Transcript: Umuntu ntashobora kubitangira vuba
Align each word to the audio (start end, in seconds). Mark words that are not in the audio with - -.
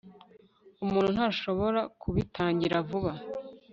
Umuntu 0.83 1.09
ntashobora 1.15 1.79
kubitangira 2.01 2.75
vuba 2.89 3.11